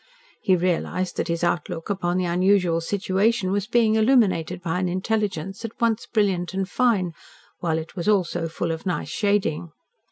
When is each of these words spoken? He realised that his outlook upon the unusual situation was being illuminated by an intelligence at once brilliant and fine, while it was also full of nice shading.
He 0.41 0.55
realised 0.55 1.15
that 1.17 1.27
his 1.27 1.43
outlook 1.43 1.87
upon 1.87 2.17
the 2.17 2.25
unusual 2.25 2.81
situation 2.81 3.51
was 3.51 3.67
being 3.67 3.93
illuminated 3.93 4.59
by 4.63 4.79
an 4.79 4.89
intelligence 4.89 5.63
at 5.63 5.79
once 5.79 6.07
brilliant 6.11 6.55
and 6.55 6.67
fine, 6.67 7.13
while 7.59 7.77
it 7.77 7.95
was 7.95 8.07
also 8.09 8.47
full 8.49 8.71
of 8.71 8.87
nice 8.87 9.09
shading. 9.09 9.69